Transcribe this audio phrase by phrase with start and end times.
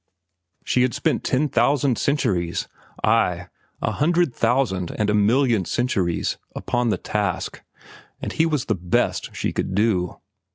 [0.65, 3.47] She had spent ten thousand centuries—ay,
[3.83, 7.61] a hundred thousand and a million centuries—upon the task,
[8.19, 10.17] and he was the best she could do.